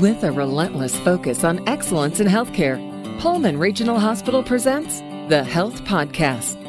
With 0.00 0.24
a 0.24 0.30
relentless 0.30 0.94
focus 0.94 1.42
on 1.42 1.66
excellence 1.66 2.20
in 2.20 2.26
healthcare, 2.26 2.76
Pullman 3.18 3.58
Regional 3.58 3.98
Hospital 3.98 4.42
presents 4.42 5.00
the 5.30 5.42
Health 5.42 5.84
Podcast. 5.84 6.62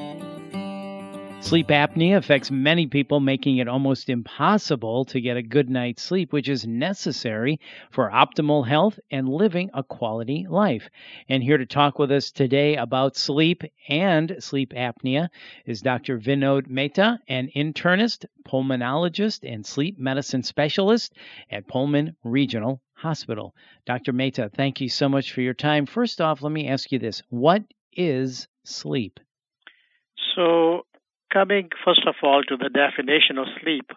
Sleep 1.44 1.68
apnea 1.68 2.16
affects 2.16 2.50
many 2.50 2.88
people, 2.88 3.20
making 3.20 3.58
it 3.58 3.68
almost 3.68 4.08
impossible 4.08 5.04
to 5.06 5.20
get 5.20 5.36
a 5.36 5.42
good 5.42 5.70
night's 5.70 6.04
sleep, 6.04 6.32
which 6.32 6.48
is 6.48 6.66
necessary 6.66 7.60
for 7.92 8.10
optimal 8.10 8.66
health 8.66 8.98
and 9.12 9.28
living 9.28 9.72
a 9.74 9.84
quality 9.84 10.46
life. 10.50 10.88
And 11.28 11.44
here 11.44 11.58
to 11.58 11.66
talk 11.66 12.00
with 12.00 12.14
us 12.14 12.32
today 12.32 12.78
about 12.78 13.18
sleep 13.18 13.62
and 13.90 14.38
sleep 14.40 14.72
apnea 14.72 15.28
is 15.66 15.82
Dr. 15.82 16.18
Vinod 16.18 16.70
Mehta, 16.70 17.20
an 17.28 17.50
internist, 17.54 18.24
pulmonologist, 18.48 19.44
and 19.44 19.66
sleep 19.66 20.00
medicine 20.00 20.44
specialist 20.44 21.14
at 21.52 21.68
Pullman 21.68 22.16
Regional 22.24 22.82
Hospital. 22.98 23.54
Dr. 23.86 24.12
Mehta, 24.12 24.50
thank 24.50 24.82
you 24.82 24.90
so 24.90 25.08
much 25.08 25.32
for 25.32 25.42
your 25.42 25.54
time. 25.54 25.86
First 25.86 26.20
off, 26.20 26.42
let 26.42 26.52
me 26.52 26.68
ask 26.68 26.92
you 26.92 27.00
this 27.00 27.22
What 27.30 27.64
is 27.94 28.48
sleep? 28.64 29.20
So, 30.36 30.86
coming 31.32 31.70
first 31.86 32.06
of 32.08 32.16
all 32.24 32.44
to 32.44 32.58
the 32.58 32.70
definition 32.70 33.38
of 33.38 33.48
sleep, 33.62 33.92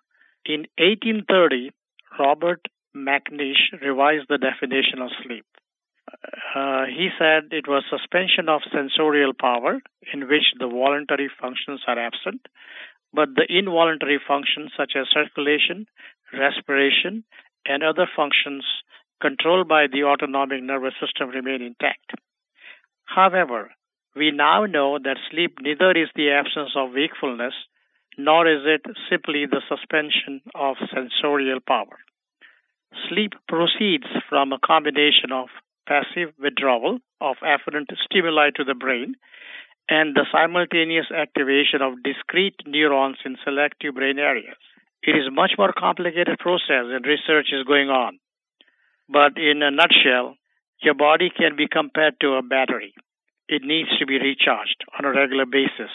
in 0.44 0.66
1830, 0.78 1.70
Robert 2.18 2.66
Macnish 2.94 3.72
revised 3.80 4.26
the 4.28 4.38
definition 4.38 5.00
of 5.00 5.10
sleep. 5.24 5.44
Uh, 6.54 6.86
he 6.86 7.08
said 7.18 7.52
it 7.52 7.68
was 7.68 7.84
suspension 7.88 8.48
of 8.48 8.62
sensorial 8.72 9.32
power 9.32 9.80
in 10.12 10.28
which 10.28 10.52
the 10.58 10.66
voluntary 10.66 11.30
functions 11.40 11.80
are 11.86 11.98
absent, 11.98 12.48
but 13.14 13.28
the 13.34 13.46
involuntary 13.48 14.20
functions 14.26 14.72
such 14.76 14.92
as 14.96 15.06
circulation, 15.12 15.86
respiration, 16.32 17.24
and 17.66 17.82
other 17.82 18.08
functions 18.16 18.64
controlled 19.20 19.68
by 19.68 19.86
the 19.86 20.04
autonomic 20.04 20.62
nervous 20.62 20.94
system 21.00 21.30
remain 21.30 21.62
intact. 21.62 22.12
However, 23.04 23.70
we 24.16 24.30
now 24.30 24.66
know 24.66 24.98
that 24.98 25.18
sleep 25.30 25.58
neither 25.60 25.92
is 25.92 26.08
the 26.14 26.30
absence 26.30 26.70
of 26.76 26.92
wakefulness 26.92 27.54
nor 28.18 28.46
is 28.46 28.62
it 28.66 28.82
simply 29.08 29.46
the 29.46 29.62
suspension 29.68 30.42
of 30.54 30.76
sensorial 30.92 31.60
power. 31.60 31.98
Sleep 33.08 33.32
proceeds 33.48 34.06
from 34.28 34.52
a 34.52 34.58
combination 34.58 35.32
of 35.32 35.48
passive 35.86 36.34
withdrawal 36.38 36.98
of 37.20 37.36
afferent 37.42 37.86
stimuli 38.04 38.50
to 38.56 38.64
the 38.64 38.74
brain 38.74 39.14
and 39.88 40.14
the 40.14 40.26
simultaneous 40.30 41.10
activation 41.10 41.82
of 41.82 42.02
discrete 42.02 42.60
neurons 42.66 43.18
in 43.24 43.36
selective 43.44 43.94
brain 43.94 44.18
areas. 44.18 44.58
It 45.02 45.16
is 45.16 45.26
a 45.26 45.30
much 45.30 45.52
more 45.56 45.72
complicated 45.72 46.38
process 46.38 46.86
and 46.92 47.04
research 47.06 47.48
is 47.52 47.64
going 47.64 47.88
on. 47.88 48.18
But 49.12 49.36
in 49.36 49.62
a 49.62 49.70
nutshell, 49.70 50.36
your 50.82 50.94
body 50.94 51.30
can 51.36 51.56
be 51.56 51.66
compared 51.68 52.20
to 52.20 52.34
a 52.34 52.42
battery 52.42 52.94
it 53.50 53.62
needs 53.64 53.88
to 53.98 54.06
be 54.06 54.18
recharged 54.18 54.84
on 54.96 55.04
a 55.04 55.10
regular 55.10 55.44
basis, 55.44 55.90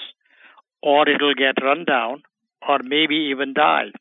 or 0.83 1.07
it 1.07 1.21
will 1.21 1.33
get 1.33 1.63
run 1.63 1.85
down, 1.85 2.21
or 2.67 2.79
maybe 2.83 3.15
even 3.31 3.53
die. 3.53 3.91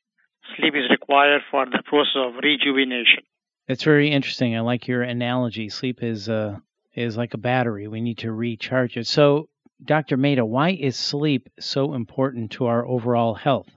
Sleep 0.57 0.75
is 0.75 0.91
required 0.91 1.43
for 1.51 1.65
the 1.65 1.81
process 1.87 2.17
of 2.17 2.35
rejuvenation. 2.43 3.23
It's 3.69 3.85
very 3.85 4.11
interesting. 4.11 4.57
I 4.57 4.61
like 4.61 4.89
your 4.89 5.03
analogy. 5.03 5.69
Sleep 5.69 6.03
is 6.03 6.29
uh, 6.29 6.57
is 6.95 7.17
like 7.17 7.33
a 7.33 7.39
battery. 7.39 7.87
We 7.87 8.01
need 8.01 8.19
to 8.19 8.33
recharge 8.33 8.97
it. 8.97 9.07
So, 9.07 9.49
Dr. 9.83 10.17
Mehta, 10.17 10.45
why 10.45 10.71
is 10.71 10.97
sleep 10.97 11.49
so 11.61 11.95
important 11.95 12.51
to 12.53 12.67
our 12.67 12.85
overall 12.85 13.35
health? 13.35 13.69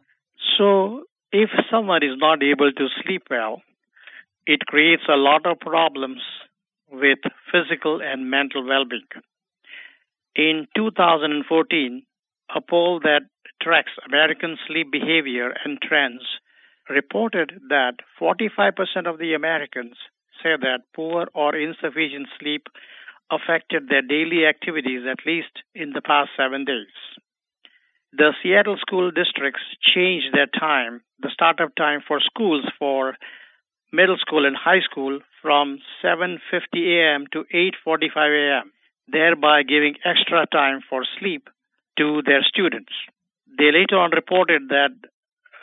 So, 0.58 1.04
if 1.32 1.52
someone 1.72 2.04
is 2.04 2.18
not 2.18 2.42
able 2.42 2.72
to 2.72 2.88
sleep 3.04 3.24
well, 3.30 3.62
it 4.48 4.66
creates 4.66 5.04
a 5.10 5.18
lot 5.18 5.46
of 5.46 5.60
problems 5.60 6.22
with 6.90 7.20
physical 7.52 8.00
and 8.02 8.32
mental 8.32 8.66
well-being. 8.66 9.04
In 10.36 10.68
2014, 10.74 12.04
a 12.56 12.62
poll 12.62 13.02
that 13.02 13.24
tracks 13.62 13.92
American 14.08 14.58
sleep 14.66 14.90
behavior 14.90 15.54
and 15.66 15.78
trends 15.82 16.24
reported 16.90 17.60
that 17.68 17.96
45% 18.22 18.72
of 19.06 19.20
the 19.20 19.34
Americans 19.34 19.98
say 20.42 20.56
that 20.62 20.88
poor 20.96 21.28
or 21.34 21.54
insufficient 21.54 22.28
sleep 22.40 22.68
affected 23.30 23.90
their 23.90 24.02
daily 24.02 24.46
activities 24.46 25.02
at 25.10 25.26
least 25.26 25.52
in 25.76 25.92
the 25.92 26.02
past 26.02 26.30
seven 26.38 26.64
days. 26.64 26.96
The 28.14 28.32
Seattle 28.42 28.78
school 28.80 29.12
districts 29.12 29.64
changed 29.94 30.28
their 30.32 30.48
time, 30.48 31.02
the 31.20 31.32
startup 31.34 31.76
time 31.76 32.00
for 32.08 32.22
schools 32.22 32.64
for 32.80 33.18
middle 33.92 34.18
school 34.18 34.46
and 34.46 34.56
high 34.56 34.82
school 34.82 35.20
from 35.42 35.80
7:50 36.04 36.40
a.m. 36.74 37.26
to 37.32 37.46
8:45 37.54 38.16
a.m 38.16 38.72
thereby 39.08 39.64
giving 39.64 39.96
extra 40.04 40.46
time 40.48 40.82
for 40.90 41.04
sleep 41.20 41.50
to 41.98 42.22
their 42.26 42.44
students. 42.44 42.92
They 43.58 43.72
later 43.72 43.98
on 43.98 44.12
reported 44.12 44.70
that 44.70 44.92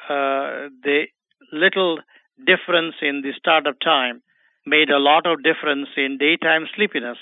uh, 0.08 0.68
the 0.82 1.04
little 1.52 1.98
difference 2.38 2.96
in 3.02 3.22
the 3.22 3.32
startup 3.38 3.78
time 3.80 4.22
made 4.66 4.91
a 4.91 4.98
lot 4.98 5.26
of 5.26 5.42
difference 5.42 5.88
in 5.96 6.18
daytime 6.18 6.66
sleepiness, 6.74 7.18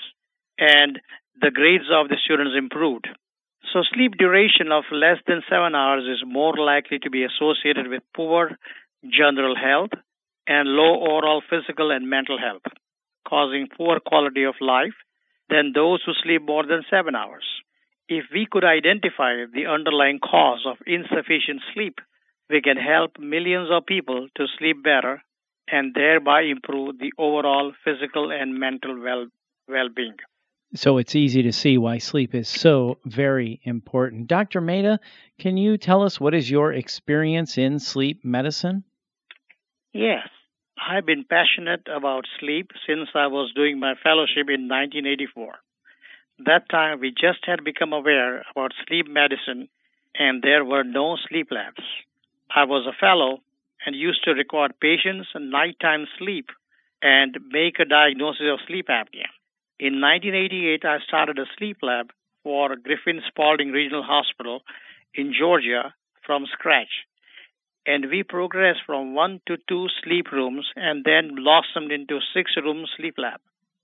and 0.57 0.99
the 1.39 1.51
grades 1.51 1.91
of 1.91 2.07
the 2.07 2.17
students 2.23 2.53
improved. 2.57 3.07
So, 3.71 3.81
sleep 3.93 4.17
duration 4.17 4.71
of 4.71 4.83
less 4.91 5.17
than 5.27 5.41
seven 5.49 5.75
hours 5.75 6.03
is 6.03 6.23
more 6.25 6.55
likely 6.57 6.99
to 6.99 7.09
be 7.09 7.23
associated 7.23 7.87
with 7.87 8.03
poor 8.15 8.57
general 9.09 9.55
health 9.55 9.91
and 10.47 10.69
low 10.69 11.01
overall 11.01 11.41
physical 11.49 11.91
and 11.91 12.09
mental 12.09 12.37
health, 12.37 12.63
causing 13.27 13.67
poor 13.75 13.99
quality 13.99 14.43
of 14.43 14.55
life 14.59 14.95
than 15.49 15.71
those 15.73 16.01
who 16.05 16.13
sleep 16.23 16.41
more 16.41 16.65
than 16.65 16.83
seven 16.89 17.15
hours. 17.15 17.45
If 18.09 18.25
we 18.33 18.47
could 18.49 18.63
identify 18.63 19.45
the 19.51 19.65
underlying 19.67 20.19
cause 20.19 20.65
of 20.65 20.77
insufficient 20.85 21.61
sleep, 21.73 21.99
we 22.49 22.61
can 22.61 22.77
help 22.77 23.17
millions 23.19 23.69
of 23.71 23.85
people 23.85 24.27
to 24.35 24.45
sleep 24.57 24.83
better 24.83 25.21
and 25.71 25.93
thereby 25.93 26.41
improve 26.43 26.99
the 26.99 27.13
overall 27.17 27.71
physical 27.83 28.31
and 28.31 28.59
mental 28.59 29.01
well 29.01 29.27
well-being. 29.67 30.17
So 30.75 30.97
it's 30.97 31.15
easy 31.15 31.43
to 31.43 31.53
see 31.53 31.77
why 31.77 31.99
sleep 31.99 32.35
is 32.35 32.49
so 32.49 32.97
very 33.05 33.61
important. 33.63 34.27
Dr. 34.27 34.59
Mehta, 34.59 34.99
can 35.39 35.55
you 35.55 35.77
tell 35.77 36.01
us 36.01 36.19
what 36.19 36.33
is 36.33 36.49
your 36.49 36.73
experience 36.73 37.57
in 37.57 37.79
sleep 37.79 38.25
medicine? 38.25 38.83
Yes. 39.93 40.27
I've 40.75 41.05
been 41.05 41.23
passionate 41.23 41.87
about 41.87 42.25
sleep 42.39 42.71
since 42.87 43.09
I 43.13 43.27
was 43.27 43.53
doing 43.55 43.79
my 43.79 43.93
fellowship 44.01 44.49
in 44.49 44.67
1984. 44.67 45.53
That 46.45 46.67
time, 46.67 46.99
we 46.99 47.11
just 47.11 47.45
had 47.45 47.63
become 47.63 47.93
aware 47.93 48.43
about 48.51 48.73
sleep 48.87 49.07
medicine, 49.07 49.69
and 50.15 50.41
there 50.41 50.65
were 50.65 50.83
no 50.83 51.15
sleep 51.29 51.49
labs. 51.51 51.85
I 52.53 52.65
was 52.65 52.87
a 52.87 52.99
fellow 52.99 53.41
and 53.85 53.95
used 53.95 54.23
to 54.23 54.31
record 54.31 54.79
patients' 54.81 55.29
nighttime 55.35 56.07
sleep 56.17 56.49
and 57.03 57.37
make 57.51 57.79
a 57.79 57.85
diagnosis 57.85 58.47
of 58.51 58.59
sleep 58.65 58.87
apnea. 58.87 59.29
In 59.79 60.01
1988, 60.01 60.83
I 60.85 60.97
started 61.07 61.37
a 61.37 61.45
sleep 61.57 61.77
lab 61.83 62.11
for 62.41 62.75
Griffin 62.75 63.21
Spalding 63.27 63.71
Regional 63.71 64.03
Hospital 64.03 64.63
in 65.13 65.33
Georgia 65.37 65.93
from 66.25 66.47
scratch 66.51 67.05
and 67.85 68.09
we 68.09 68.23
progressed 68.23 68.81
from 68.85 69.13
one 69.13 69.41
to 69.47 69.57
two 69.67 69.87
sleep 70.03 70.31
rooms 70.31 70.65
and 70.75 71.03
then 71.03 71.35
blossomed 71.35 71.91
into 71.91 72.19
six 72.33 72.51
room 72.57 72.85
sleep 72.97 73.15
lab. 73.17 73.39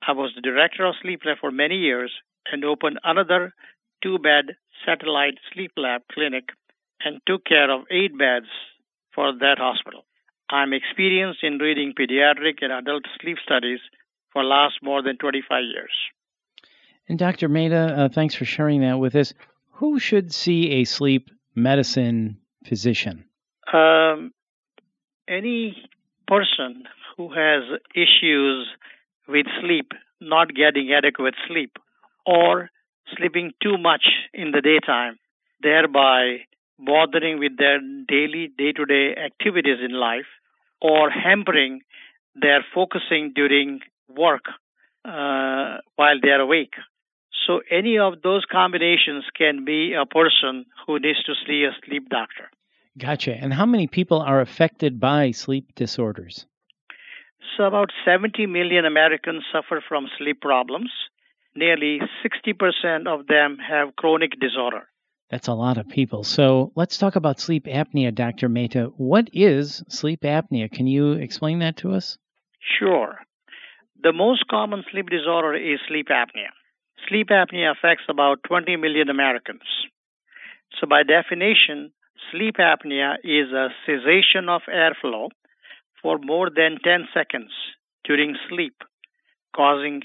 I 0.08 0.14
was 0.14 0.32
the 0.36 0.42
director 0.42 0.86
of 0.86 0.96
sleep 1.02 1.22
lab 1.26 1.38
for 1.40 1.52
many 1.52 1.76
years 1.76 2.12
and 2.52 2.64
opened 2.64 3.00
another 3.04 3.54
two 4.02 4.18
bed 4.18 4.56
satellite 4.86 5.38
sleep 5.54 5.72
lab 5.76 6.02
clinic 6.12 6.50
and 7.04 7.22
took 7.26 7.46
care 7.46 7.70
of 7.72 7.86
eight 7.92 8.18
beds 8.18 8.48
for 9.14 9.34
that 9.34 9.58
hospital. 9.58 10.06
I'm 10.50 10.74
experienced 10.74 11.44
in 11.44 11.58
reading 11.58 11.94
pediatric 12.00 12.60
and 12.62 12.72
adult 12.72 13.04
sleep 13.22 13.38
studies 13.44 13.80
for 14.31 14.44
last 14.44 14.75
more 14.81 15.04
than 15.04 15.18
25 15.18 15.63
years. 15.63 15.92
And 17.07 17.19
Dr. 17.19 17.50
Mehta, 17.50 17.96
uh, 17.98 18.10
thanks 18.10 18.36
for 18.36 18.46
sharing 18.46 18.81
that 18.81 19.00
with 19.00 19.16
us. 19.16 19.34
Who 19.74 20.00
should 20.00 20.34
see 20.34 20.72
a 20.72 20.84
sleep 20.86 21.30
medicine 21.56 22.38
physician? 22.66 23.25
Um, 23.74 24.31
any 25.27 25.77
person 26.27 26.83
who 27.18 27.30
has 27.30 27.63
issues 27.94 28.68
with 29.27 29.45
sleep, 29.62 29.92
not 30.19 30.56
getting 30.56 30.92
adequate 30.92 31.36
sleep, 31.48 31.77
or 32.25 32.69
sleeping 33.16 33.51
too 33.62 33.77
much 33.77 34.06
in 34.33 34.51
the 34.51 34.62
daytime, 34.62 35.19
thereby 35.62 36.39
bothering 36.80 37.39
with 37.39 37.57
their 37.57 37.80
daily 38.07 38.50
day 38.57 38.71
to 38.71 38.86
day 38.86 39.16
activities 39.16 39.80
in 39.83 39.92
life, 39.92 40.30
or 40.81 41.10
hampering 41.10 41.81
their 42.36 42.65
focusing 42.74 43.33
during 43.36 43.81
work 44.07 44.45
uh, 45.06 45.77
while 45.95 46.19
they 46.22 46.30
are 46.30 46.42
awake. 46.42 46.74
So, 47.45 47.62
any 47.72 47.98
of 47.98 48.22
those 48.22 48.45
combinations 48.50 49.25
can 49.36 49.65
be 49.65 49.94
a 49.94 50.06
person 50.06 50.65
who 50.86 51.00
needs 51.00 51.24
to 51.24 51.33
see 51.45 51.63
a 51.63 51.72
sleep 51.86 52.10
doctor. 52.10 52.50
Gotcha. 52.97 53.33
And 53.33 53.53
how 53.53 53.65
many 53.65 53.88
people 53.88 54.21
are 54.21 54.41
affected 54.41 55.00
by 55.00 55.31
sleep 55.31 55.75
disorders? 55.75 56.45
So, 57.56 57.63
about 57.63 57.91
70 58.06 58.45
million 58.47 58.86
Americans 58.86 59.44
suffer 59.51 59.83
from 59.88 60.07
sleep 60.18 60.41
problems. 60.41 60.91
Nearly 61.56 62.00
60% 62.24 63.07
of 63.07 63.27
them 63.27 63.57
have 63.57 63.95
chronic 63.95 64.39
disorder. 64.39 64.88
That's 65.30 65.47
a 65.47 65.53
lot 65.53 65.77
of 65.77 65.88
people. 65.88 66.24
So 66.24 66.71
let's 66.75 66.97
talk 66.97 67.15
about 67.15 67.39
sleep 67.39 67.65
apnea, 67.65 68.13
Dr. 68.13 68.50
Mehta. 68.50 68.91
What 68.97 69.30
is 69.31 69.83
sleep 69.88 70.21
apnea? 70.21 70.71
Can 70.71 70.88
you 70.88 71.13
explain 71.13 71.59
that 71.59 71.77
to 71.77 71.91
us? 71.91 72.18
Sure. 72.80 73.19
The 74.01 74.13
most 74.13 74.47
common 74.47 74.83
sleep 74.91 75.09
disorder 75.09 75.53
is 75.56 75.80
sleep 75.88 76.07
apnea. 76.07 76.50
Sleep 77.07 77.30
apnea 77.30 77.71
affects 77.71 78.06
about 78.09 78.39
20 78.47 78.75
million 78.77 79.09
Americans. 79.09 79.62
So, 80.80 80.88
by 80.88 81.03
definition, 81.03 81.91
sleep 82.31 82.56
apnea 82.57 83.16
is 83.24 83.51
a 83.51 83.69
cessation 83.86 84.50
of 84.50 84.62
airflow 84.69 85.30
for 86.01 86.18
more 86.19 86.50
than 86.50 86.77
10 86.83 87.07
seconds 87.13 87.51
during 88.04 88.36
sleep, 88.50 88.75
causing 89.56 90.01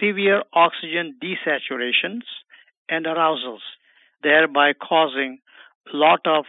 severe 0.00 0.42
oxygen 0.52 1.16
desaturations 1.22 2.22
and 2.88 3.06
arousals 3.06 3.62
thereby 4.22 4.72
causing 4.72 5.38
a 5.92 5.96
lot 5.96 6.20
of 6.26 6.44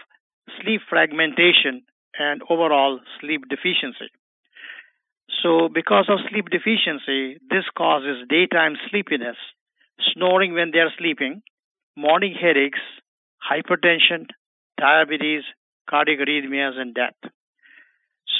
sleep 0.62 0.82
fragmentation 0.90 1.84
and 2.18 2.42
overall 2.50 3.00
sleep 3.20 3.48
deficiency. 3.50 4.10
So, 5.44 5.70
because 5.74 6.06
of 6.10 6.20
sleep 6.30 6.50
deficiency, 6.50 7.40
this 7.50 7.64
causes 7.78 8.28
daytime 8.28 8.76
sleepiness, 8.90 9.38
snoring 10.14 10.54
when 10.54 10.72
they 10.72 10.80
are 10.80 10.92
sleeping, 10.98 11.42
morning 11.96 12.34
headaches, 12.34 12.80
hypertension, 13.40 14.28
diabetes, 14.80 15.44
cardiac 15.90 16.20
arrhythmias, 16.20 16.78
and 16.78 16.94
death. 16.94 17.32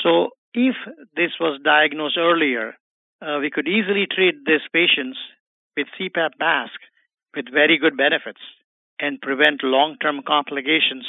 So, 0.04 0.30
if 0.54 0.76
this 1.16 1.32
was 1.40 1.60
diagnosed 1.64 2.18
earlier, 2.18 2.74
uh, 3.22 3.38
we 3.42 3.52
could 3.52 3.68
easily 3.68 4.08
treat 4.10 4.36
these 4.46 4.66
patients 4.74 5.18
with 5.76 5.88
CPAP 6.00 6.32
mask 6.40 6.80
with 7.36 7.52
very 7.52 7.78
good 7.78 7.98
benefits 7.98 8.40
and 9.00 9.22
prevent 9.22 9.64
long 9.64 9.98
term 10.02 10.22
complications 10.26 11.06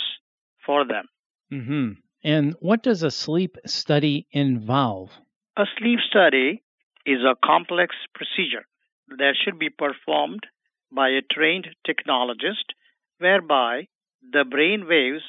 for 0.64 0.84
them. 0.86 1.06
Mm-hmm. 1.52 1.92
And 2.22 2.54
what 2.60 2.82
does 2.82 3.02
a 3.02 3.10
sleep 3.10 3.56
study 3.66 4.26
involve? 4.30 5.10
A 5.56 5.64
sleep 5.78 6.00
study 6.08 6.62
is 7.06 7.20
a 7.22 7.34
complex 7.44 7.96
procedure 8.14 8.66
that 9.08 9.34
should 9.42 9.58
be 9.58 9.70
performed 9.70 10.44
by 10.92 11.08
a 11.08 11.22
trained 11.32 11.68
technologist 11.86 12.74
whereby 13.18 13.88
the 14.22 14.44
brain 14.44 14.86
waves, 14.88 15.22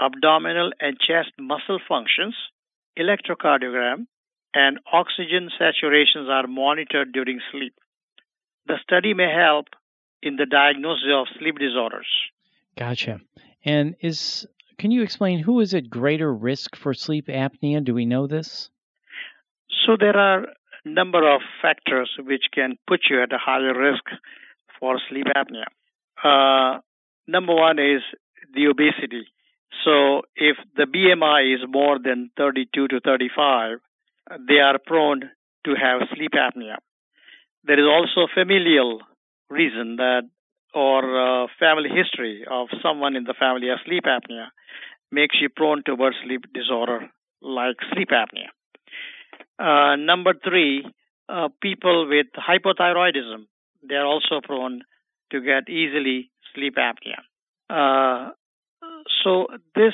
abdominal 0.00 0.72
and 0.80 0.98
chest 0.98 1.32
muscle 1.38 1.78
functions, 1.86 2.34
electrocardiogram, 2.98 4.06
and 4.54 4.78
oxygen 4.92 5.50
saturations 5.60 6.28
are 6.28 6.46
monitored 6.46 7.12
during 7.12 7.40
sleep. 7.52 7.74
The 8.66 8.76
study 8.82 9.14
may 9.14 9.32
help 9.32 9.66
in 10.22 10.36
the 10.36 10.46
diagnosis 10.46 11.08
of 11.14 11.26
sleep 11.38 11.58
disorders. 11.58 12.08
Gotcha. 12.76 13.20
And 13.64 13.96
is 14.00 14.46
can 14.78 14.90
you 14.90 15.02
explain 15.02 15.40
who 15.40 15.60
is 15.60 15.74
at 15.74 15.90
greater 15.90 16.32
risk 16.32 16.74
for 16.76 16.94
sleep 16.94 17.26
apnea? 17.26 17.84
Do 17.84 17.94
we 17.94 18.06
know 18.06 18.26
this? 18.26 18.70
So 19.86 19.96
there 19.98 20.16
are 20.16 20.44
a 20.44 20.88
number 20.88 21.30
of 21.30 21.42
factors 21.60 22.10
which 22.18 22.44
can 22.52 22.76
put 22.86 23.00
you 23.10 23.22
at 23.22 23.32
a 23.32 23.38
higher 23.38 23.78
risk 23.78 24.04
for 24.78 24.98
sleep 25.10 25.26
apnea. 25.36 25.66
Uh, 26.24 26.80
number 27.26 27.54
one 27.54 27.78
is 27.78 28.02
the 28.54 28.66
obesity. 28.66 29.26
So 29.84 30.22
if 30.36 30.56
the 30.76 30.84
BMI 30.84 31.54
is 31.54 31.60
more 31.68 31.98
than 31.98 32.30
32 32.36 32.88
to 32.88 33.00
35, 33.00 33.78
they 34.48 34.58
are 34.58 34.78
prone 34.84 35.30
to 35.64 35.74
have 35.74 36.08
sleep 36.14 36.32
apnea. 36.32 36.76
There 37.64 37.78
is 37.78 37.86
also 37.86 38.26
familial 38.32 39.00
reason 39.48 39.96
that 39.96 40.22
or 40.72 41.02
uh, 41.02 41.46
family 41.58 41.90
history 41.90 42.44
of 42.48 42.68
someone 42.82 43.16
in 43.16 43.24
the 43.24 43.34
family 43.38 43.68
has 43.68 43.78
sleep 43.84 44.04
apnea 44.04 44.46
makes 45.10 45.36
you 45.40 45.48
prone 45.48 45.82
towards 45.84 46.16
sleep 46.24 46.44
disorder 46.54 47.10
like 47.42 47.76
sleep 47.92 48.10
apnea. 48.10 48.50
Uh, 49.58 49.96
number 49.96 50.32
three, 50.44 50.86
uh, 51.28 51.48
people 51.60 52.08
with 52.08 52.26
hypothyroidism, 52.36 53.46
they're 53.82 54.06
also 54.06 54.40
prone 54.42 54.82
to 55.32 55.40
get 55.40 55.68
easily 55.68 56.30
sleep 56.54 56.76
apnea. 56.76 57.20
Uh, 57.70 58.30
so 59.22 59.46
these 59.74 59.92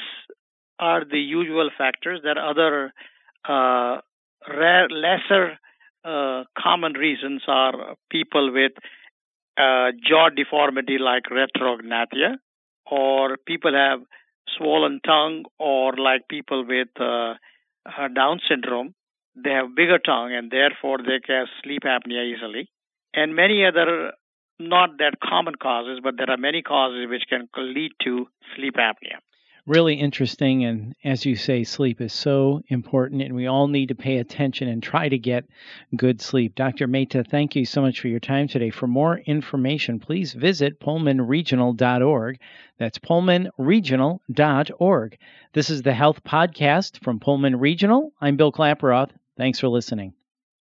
are 0.78 1.04
the 1.04 1.18
usual 1.18 1.70
factors. 1.76 2.20
There 2.22 2.38
are 2.38 2.50
other 2.50 2.92
uh, 3.48 4.00
rare, 4.48 4.88
lesser 4.88 5.58
uh, 6.04 6.44
common 6.58 6.92
reasons 6.92 7.42
are 7.48 7.96
people 8.10 8.52
with 8.52 8.72
uh, 9.58 9.90
jaw 10.06 10.28
deformity 10.30 10.98
like 10.98 11.24
retrognathia, 11.24 12.36
or 12.90 13.36
people 13.46 13.74
have 13.74 14.00
swollen 14.56 15.00
tongue, 15.04 15.44
or 15.58 15.96
like 15.96 16.28
people 16.28 16.64
with 16.66 16.88
uh, 17.00 17.34
Down 18.14 18.40
syndrome, 18.48 18.94
they 19.34 19.50
have 19.50 19.74
bigger 19.74 19.98
tongue 19.98 20.32
and 20.32 20.50
therefore 20.50 20.98
they 20.98 21.20
can 21.24 21.46
sleep 21.62 21.82
apnea 21.82 22.24
easily. 22.32 22.68
And 23.12 23.34
many 23.34 23.64
other 23.64 24.12
not 24.58 24.98
that 24.98 25.20
common 25.22 25.54
causes, 25.54 26.00
but 26.02 26.16
there 26.16 26.30
are 26.30 26.36
many 26.36 26.62
causes 26.62 27.06
which 27.08 27.24
can 27.28 27.48
lead 27.56 27.92
to 28.04 28.26
sleep 28.54 28.74
apnea 28.74 29.20
really 29.66 29.94
interesting. 29.94 30.64
And 30.64 30.94
as 31.04 31.26
you 31.26 31.36
say, 31.36 31.64
sleep 31.64 32.00
is 32.00 32.12
so 32.12 32.62
important, 32.68 33.22
and 33.22 33.34
we 33.34 33.46
all 33.46 33.66
need 33.68 33.88
to 33.88 33.94
pay 33.94 34.18
attention 34.18 34.68
and 34.68 34.82
try 34.82 35.08
to 35.08 35.16
get 35.18 35.46
good 35.96 36.20
sleep. 36.20 36.54
Dr. 36.54 36.86
Mehta, 36.86 37.24
thank 37.24 37.56
you 37.56 37.64
so 37.64 37.80
much 37.82 38.00
for 38.00 38.08
your 38.08 38.20
time 38.20 38.48
today. 38.48 38.70
For 38.70 38.86
more 38.86 39.18
information, 39.18 40.00
please 40.00 40.32
visit 40.32 40.80
pullmanregional.org. 40.80 42.38
That's 42.78 42.98
pullmanregional.org. 42.98 45.18
This 45.52 45.70
is 45.70 45.82
the 45.82 45.94
Health 45.94 46.24
Podcast 46.24 47.02
from 47.02 47.20
Pullman 47.20 47.56
Regional. 47.56 48.12
I'm 48.20 48.36
Bill 48.36 48.52
Klaproth. 48.52 49.10
Thanks 49.36 49.60
for 49.60 49.68
listening. 49.68 50.15